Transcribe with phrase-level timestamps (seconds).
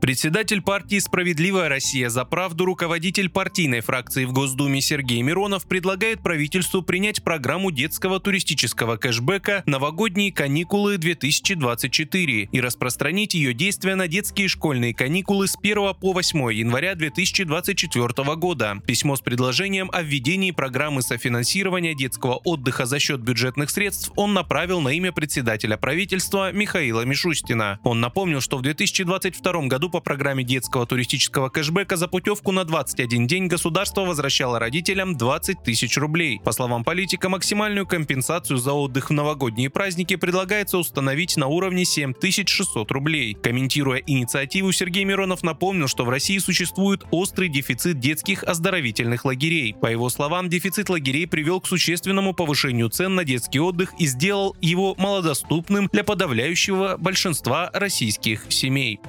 [0.00, 6.82] Председатель партии «Справедливая Россия за правду», руководитель партийной фракции в Госдуме Сергей Миронов предлагает правительству
[6.82, 14.94] принять программу детского туристического кэшбэка «Новогодние каникулы 2024» и распространить ее действия на детские школьные
[14.94, 18.82] каникулы с 1 по 8 января 2024 года.
[18.86, 24.82] Письмо с предложением о введении программы софинансирования детского отдыха за счет бюджетных средств он направил
[24.82, 27.80] на имя председателя правительства Михаила Мишустина.
[27.82, 33.26] Он напомнил, что в 2022 году по программе детского туристического кэшбэка за путевку на 21
[33.26, 36.38] день государство возвращало родителям 20 тысяч рублей.
[36.44, 42.90] По словам политика, максимальную компенсацию за отдых в новогодние праздники предлагается установить на уровне 7600
[42.90, 43.38] рублей.
[43.42, 49.74] Комментируя инициативу, Сергей Миронов напомнил, что в России существует острый дефицит детских оздоровительных лагерей.
[49.80, 54.54] По его словам, дефицит лагерей привел к существенному повышению цен на детский отдых и сделал
[54.60, 59.00] его малодоступным для подавляющего большинства российских семей.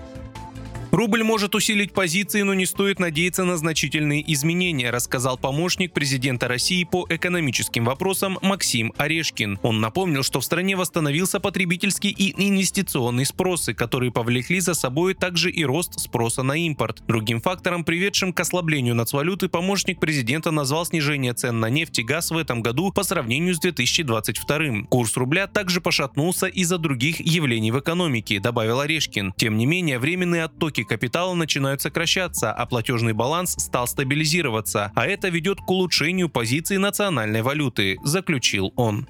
[0.98, 6.84] Рубль может усилить позиции, но не стоит надеяться на значительные изменения, рассказал помощник президента России
[6.86, 9.60] по экономическим вопросам Максим Орешкин.
[9.62, 15.52] Он напомнил, что в стране восстановился потребительский и инвестиционный спросы, которые повлекли за собой также
[15.52, 17.04] и рост спроса на импорт.
[17.08, 22.32] Другим фактором, приведшим к ослаблению нацвалюты, помощник президента назвал снижение цен на нефть и газ
[22.32, 24.88] в этом году по сравнению с 2022.
[24.90, 29.36] Курс рубля также пошатнулся из-за других явлений в экономике, добавил Орешкин.
[29.38, 35.30] Тем не менее, временные оттоки капитала начинают сокращаться, а платежный баланс стал стабилизироваться, а это
[35.30, 39.08] ведет к улучшению позиции национальной валюты, заключил он.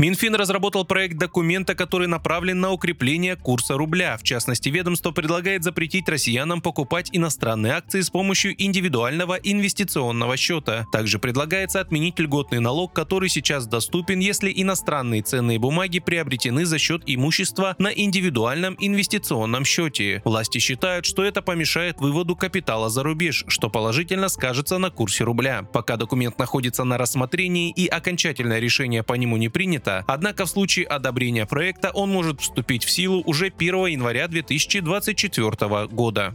[0.00, 4.16] Минфин разработал проект документа, который направлен на укрепление курса рубля.
[4.16, 10.86] В частности, ведомство предлагает запретить россиянам покупать иностранные акции с помощью индивидуального инвестиционного счета.
[10.92, 17.02] Также предлагается отменить льготный налог, который сейчас доступен, если иностранные ценные бумаги приобретены за счет
[17.06, 20.22] имущества на индивидуальном инвестиционном счете.
[20.24, 25.64] Власти считают, что это помешает выводу капитала за рубеж, что положительно скажется на курсе рубля.
[25.72, 30.04] Пока документ находится на рассмотрении и окончательное решение по нему не принято, проекта.
[30.06, 36.34] Однако в случае одобрения проекта он может вступить в силу уже 1 января 2024 года.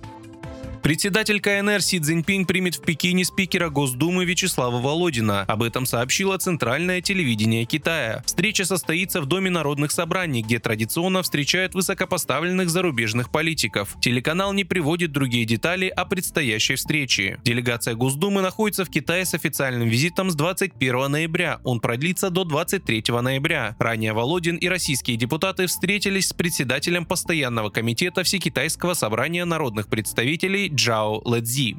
[0.83, 5.43] Председатель КНР Си Цзиньпинь примет в Пекине спикера Госдумы Вячеслава Володина.
[5.43, 8.21] Об этом сообщило Центральное телевидение Китая.
[8.25, 13.95] Встреча состоится в Доме народных собраний, где традиционно встречают высокопоставленных зарубежных политиков.
[14.01, 17.39] Телеканал не приводит другие детали о предстоящей встрече.
[17.45, 21.61] Делегация Госдумы находится в Китае с официальным визитом с 21 ноября.
[21.63, 23.77] Он продлится до 23 ноября.
[23.79, 31.21] Ранее Володин и российские депутаты встретились с председателем постоянного комитета Всекитайского собрания народных представителей Джао
[31.23, 31.77] Лэдзи.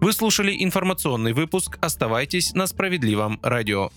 [0.00, 1.78] Вы слушали информационный выпуск.
[1.80, 3.90] Оставайтесь на справедливом радио.